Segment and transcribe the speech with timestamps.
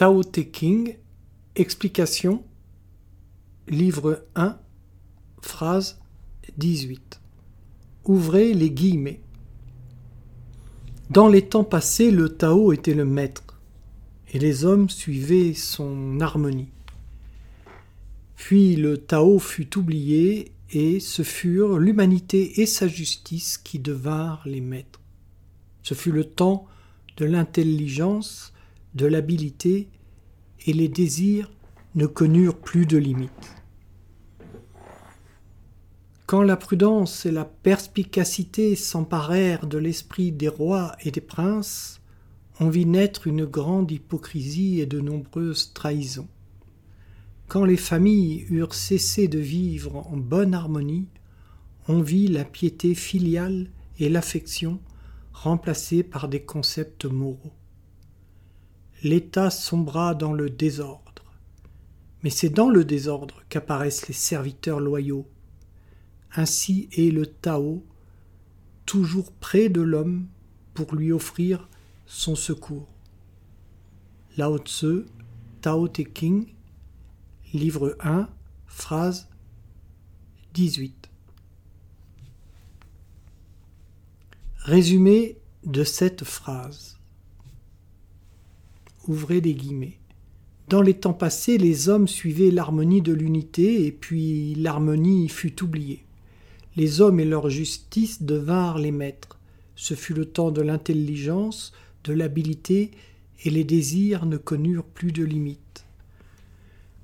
[0.00, 0.96] Tao Te King,
[1.56, 2.42] explication,
[3.68, 4.58] livre 1,
[5.42, 6.00] phrase
[6.56, 7.20] 18.
[8.06, 9.20] Ouvrez les guillemets.
[11.10, 13.60] Dans les temps passés, le Tao était le maître,
[14.32, 16.70] et les hommes suivaient son harmonie.
[18.36, 24.62] Puis le Tao fut oublié, et ce furent l'humanité et sa justice qui devinrent les
[24.62, 25.02] maîtres.
[25.82, 26.66] Ce fut le temps
[27.18, 28.54] de l'intelligence,
[28.94, 29.88] de l'habilité,
[30.66, 31.50] et les désirs
[31.94, 33.54] ne connurent plus de limites.
[36.26, 42.00] Quand la prudence et la perspicacité s'emparèrent de l'esprit des rois et des princes,
[42.60, 46.28] on vit naître une grande hypocrisie et de nombreuses trahisons.
[47.48, 51.08] Quand les familles eurent cessé de vivre en bonne harmonie,
[51.88, 54.78] on vit la piété filiale et l'affection
[55.32, 57.52] remplacées par des concepts moraux.
[59.02, 61.24] L'État sombra dans le désordre.
[62.22, 65.26] Mais c'est dans le désordre qu'apparaissent les serviteurs loyaux.
[66.36, 67.82] Ainsi est le Tao,
[68.84, 70.26] toujours près de l'homme
[70.74, 71.68] pour lui offrir
[72.06, 72.88] son secours.
[74.36, 75.06] Lao Tzu,
[75.62, 76.46] Tao Te King,
[77.54, 78.28] livre 1,
[78.66, 79.28] phrase
[80.52, 81.08] 18.
[84.58, 86.99] Résumé de cette phrase.
[89.10, 89.98] Guillemets.
[90.68, 96.04] Dans les temps passés, les hommes suivaient l'harmonie de l'unité, et puis l'harmonie fut oubliée.
[96.76, 99.38] Les hommes et leur justice devinrent les maîtres.
[99.74, 101.72] Ce fut le temps de l'intelligence,
[102.04, 102.92] de l'habileté,
[103.44, 105.86] et les désirs ne connurent plus de limites.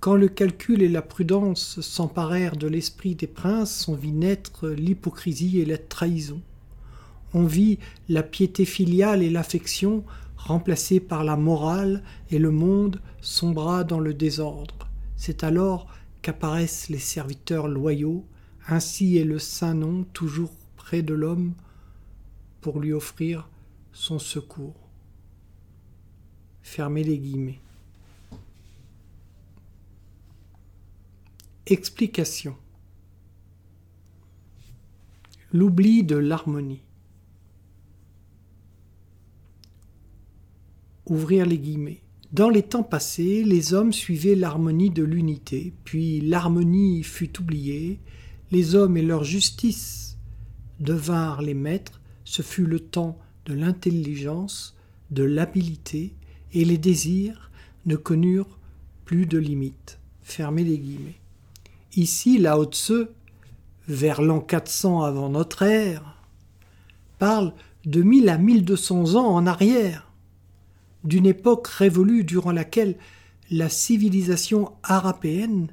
[0.00, 5.60] Quand le calcul et la prudence s'emparèrent de l'esprit des princes, on vit naître l'hypocrisie
[5.60, 6.40] et la trahison.
[7.34, 7.78] On vit
[8.08, 10.02] la piété filiale et l'affection
[10.44, 14.88] remplacées par la morale, et le monde sombra dans le désordre.
[15.16, 15.86] C'est alors
[16.22, 18.24] qu'apparaissent les serviteurs loyaux,
[18.66, 21.52] ainsi est le saint nom toujours près de l'homme
[22.60, 23.48] pour lui offrir
[23.92, 24.88] son secours.
[26.62, 27.60] Fermez les guillemets.
[31.66, 32.56] Explication.
[35.52, 36.82] L'oubli de l'harmonie.
[41.10, 42.02] Ouvrir les guillemets.
[42.32, 47.98] Dans les temps passés, les hommes suivaient l'harmonie de l'unité, puis l'harmonie fut oubliée,
[48.52, 50.16] les hommes et leur justice
[50.78, 54.76] devinrent les maîtres, ce fut le temps de l'intelligence,
[55.10, 56.14] de l'habileté,
[56.52, 57.50] et les désirs
[57.86, 58.60] ne connurent
[59.04, 59.98] plus de limites.
[60.22, 61.20] Fermez les guillemets.
[61.96, 63.08] Ici, Lao Tse,
[63.88, 66.22] vers l'an 400 avant notre ère,
[67.18, 67.52] parle
[67.84, 70.09] de 1000 à 1200 ans en arrière,
[71.04, 72.96] d'une époque révolue durant laquelle
[73.50, 75.68] la civilisation arapéenne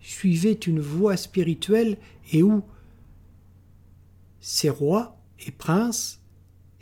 [0.00, 1.98] suivait une voie spirituelle
[2.32, 2.62] et où
[4.40, 5.16] ses rois
[5.46, 6.20] et princes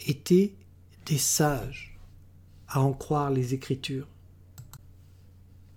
[0.06, 0.54] étaient
[1.06, 1.98] des sages,
[2.68, 4.06] à en croire les Écritures.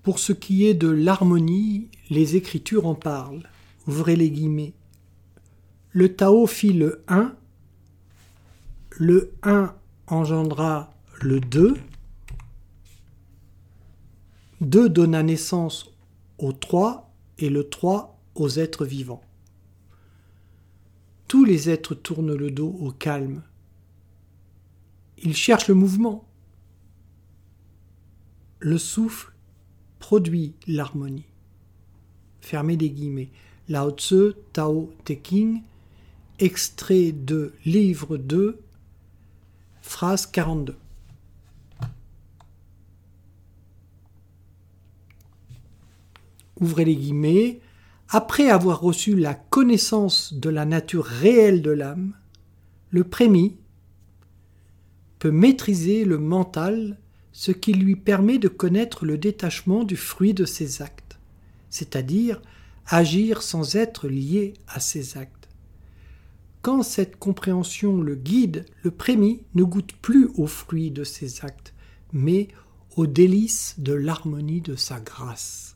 [0.01, 3.49] Pour ce qui est de l'harmonie, les Écritures en parlent.
[3.87, 4.73] Ouvrez les guillemets.
[5.91, 7.35] Le Tao fit le 1,
[8.91, 9.73] le 1
[10.07, 11.75] engendra le 2,
[14.63, 15.91] 2 donna naissance
[16.37, 19.21] au 3 et le 3 aux êtres vivants.
[21.27, 23.43] Tous les êtres tournent le dos au calme.
[25.17, 26.27] Ils cherchent le mouvement.
[28.59, 29.33] Le souffle
[29.99, 31.25] produit l'harmonie.
[32.41, 33.31] Fermez les guillemets.
[33.69, 35.61] Lao Tzu, Tao Te King,
[36.39, 38.59] extrait de livre 2,
[39.81, 40.75] phrase 42.
[46.63, 47.59] Ouvrez les guillemets.
[48.07, 52.13] Après avoir reçu la connaissance de la nature réelle de l'âme,
[52.89, 53.57] le prémis
[55.19, 56.97] peut maîtriser le mental
[57.33, 61.19] ce qui lui permet de connaître le détachement du fruit de ses actes,
[61.69, 62.41] c'est-à-dire
[62.85, 65.49] agir sans être lié à ses actes.
[66.61, 71.73] Quand cette compréhension le guide, le prémis ne goûte plus au fruit de ses actes,
[72.13, 72.47] mais
[72.95, 75.72] aux délices de l'harmonie de sa grâce.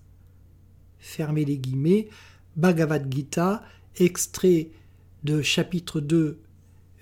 [1.07, 2.09] Fermez les guillemets,
[2.57, 3.63] Bhagavad Gita,
[3.95, 4.71] extrait
[5.23, 6.37] de chapitre 2,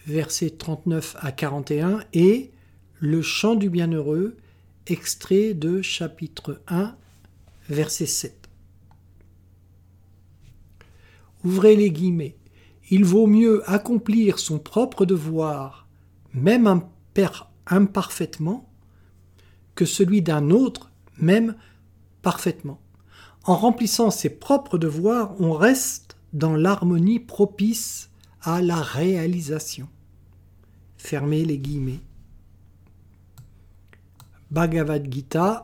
[0.06, 2.52] versets 39 à 41, et
[3.00, 4.38] Le chant du bienheureux,
[4.86, 6.96] Extrait de chapitre 1,
[7.68, 8.48] verset 7.
[11.44, 12.36] Ouvrez les guillemets.
[12.92, 15.88] Il vaut mieux accomplir son propre devoir,
[16.36, 16.84] même
[17.66, 18.70] imparfaitement,
[19.74, 21.56] que celui d'un autre, même
[22.22, 22.80] parfaitement.
[23.46, 28.10] En remplissant ses propres devoirs, on reste dans l'harmonie propice
[28.42, 29.88] à la réalisation.
[30.98, 32.00] Fermez les guillemets.
[34.50, 35.62] Bhagavad Gita,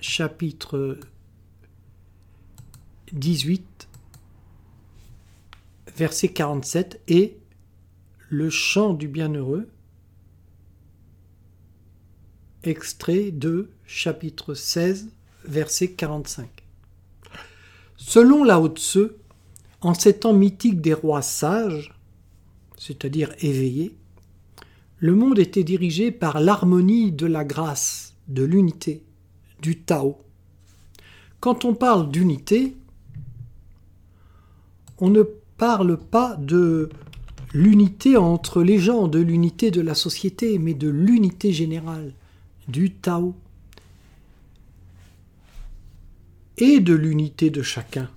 [0.00, 0.98] chapitre
[3.12, 3.88] 18,
[5.96, 7.38] verset 47 et
[8.30, 9.68] le chant du bienheureux,
[12.64, 15.10] extrait de chapitre 16,
[15.48, 16.48] verset 45.
[17.96, 19.10] Selon Lao Tse,
[19.80, 21.94] en ces temps mythiques des rois sages,
[22.78, 23.96] c'est-à-dire éveillés,
[24.98, 29.02] le monde était dirigé par l'harmonie de la grâce, de l'unité,
[29.60, 30.18] du Tao.
[31.40, 32.76] Quand on parle d'unité,
[34.98, 35.22] on ne
[35.58, 36.88] parle pas de
[37.52, 42.12] l'unité entre les gens, de l'unité de la société, mais de l'unité générale,
[42.68, 43.34] du Tao,
[46.58, 48.10] et de l'unité de chacun,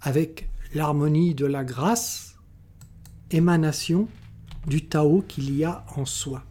[0.00, 2.36] avec l'harmonie de la grâce,
[3.30, 4.08] émanation
[4.66, 6.44] du Tao qu'il y a en soi.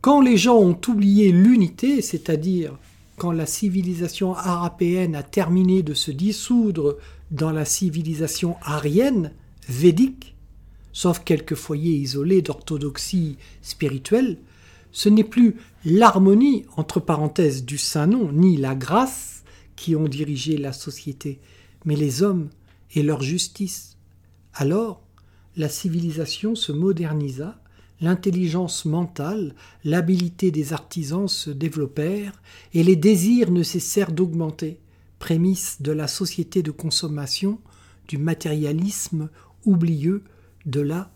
[0.00, 2.78] Quand les gens ont oublié l'unité, c'est-à-dire
[3.16, 6.98] quand la civilisation arapéenne a terminé de se dissoudre
[7.30, 9.32] dans la civilisation arienne,
[9.68, 10.36] védique,
[10.92, 14.38] sauf quelques foyers isolés d'orthodoxie spirituelle,
[14.96, 19.44] ce n'est plus l'harmonie, entre parenthèses, du Saint-Nom, ni la grâce
[19.76, 21.38] qui ont dirigé la société,
[21.84, 22.48] mais les hommes
[22.94, 23.98] et leur justice.
[24.54, 25.02] Alors,
[25.54, 27.60] la civilisation se modernisa
[28.00, 29.54] l'intelligence mentale,
[29.84, 32.40] l'habileté des artisans se développèrent
[32.72, 34.80] et les désirs ne cessèrent d'augmenter,
[35.18, 37.60] prémisse de la société de consommation,
[38.08, 39.28] du matérialisme
[39.66, 40.24] oublieux,
[40.64, 41.10] de la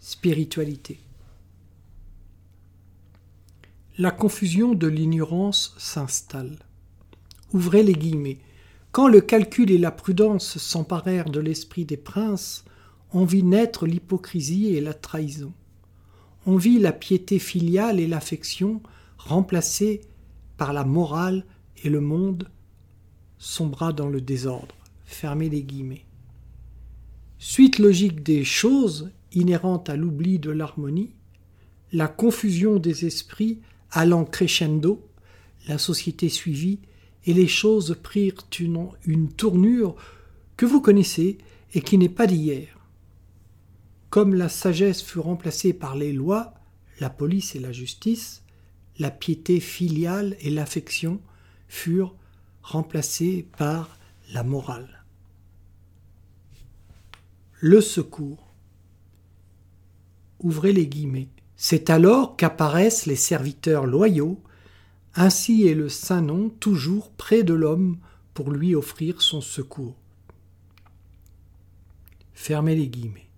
[0.00, 1.00] spiritualité.
[3.98, 6.58] La confusion de l'ignorance s'installe.
[7.52, 8.38] Ouvrez les guillemets.
[8.92, 12.64] Quand le calcul et la prudence s'emparèrent de l'esprit des princes,
[13.12, 15.52] on vit naître l'hypocrisie et la trahison
[16.46, 18.80] on vit la piété filiale et l'affection
[19.18, 20.00] remplacées
[20.56, 21.44] par la morale
[21.82, 22.48] et le monde
[23.38, 24.74] sombra dans le désordre.
[25.04, 26.04] Fermez les guillemets.
[27.38, 31.14] Suite logique des choses inhérentes à l'oubli de l'harmonie,
[31.92, 33.60] la confusion des esprits
[33.90, 35.06] allant crescendo,
[35.68, 36.80] la société suivit
[37.24, 39.96] et les choses prirent une, tournure
[40.56, 41.38] que vous connaissez
[41.74, 42.78] et qui n'est pas d'hier.
[44.10, 46.54] Comme la sagesse fut remplacée par les lois,
[47.00, 48.42] la police et la justice,
[48.98, 51.20] la piété filiale et l'affection
[51.68, 52.14] furent
[52.62, 53.98] remplacées par
[54.32, 55.04] la morale.
[57.60, 58.54] Le secours.
[60.38, 61.28] Ouvrez les guillemets.
[61.56, 64.40] C'est alors qu'apparaissent les serviteurs loyaux,
[65.14, 67.98] ainsi est le saint nom toujours près de l'homme
[68.34, 69.96] pour lui offrir son secours.
[72.34, 73.28] Fermez les guillemets.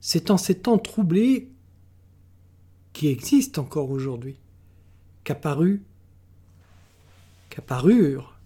[0.00, 1.48] C'est en ces temps troublés
[2.92, 4.36] qui existent encore aujourd'hui
[5.24, 5.82] qu'apparut,
[7.48, 8.38] qu'apparurent,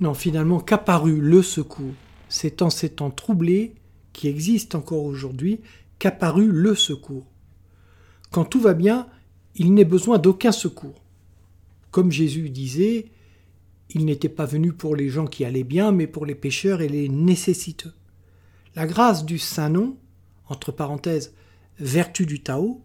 [0.00, 1.94] non finalement qu'apparut le secours.
[2.28, 3.76] C'est en ces temps troublés
[4.12, 5.60] qui existent encore aujourd'hui
[6.02, 7.26] qu'apparut le secours.
[8.32, 9.06] Quand tout va bien,
[9.54, 11.00] il n'est besoin d'aucun secours.
[11.92, 13.12] Comme Jésus disait,
[13.90, 16.88] il n'était pas venu pour les gens qui allaient bien, mais pour les pécheurs et
[16.88, 17.92] les nécessiteux.
[18.74, 19.96] La grâce du Saint-Nom,
[20.48, 21.34] entre parenthèses,
[21.78, 22.80] vertu du Tao,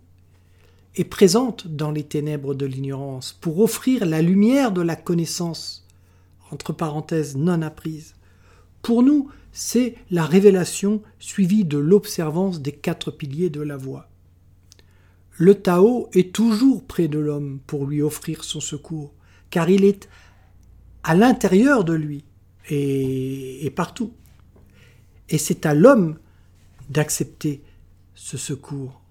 [0.96, 5.88] est présente dans les ténèbres de l'ignorance pour offrir la lumière de la connaissance,
[6.52, 8.14] entre parenthèses non apprise.
[8.82, 14.10] Pour nous, c'est la révélation suivie de l'observance des quatre piliers de la voie.
[15.38, 19.14] Le Tao est toujours près de l'homme pour lui offrir son secours,
[19.50, 20.10] car il est
[21.04, 22.24] à l'intérieur de lui
[22.70, 24.14] et, partout.
[25.30, 26.18] Et c'est à l'homme
[26.90, 27.62] d'accepter
[28.16, 29.02] ce secours.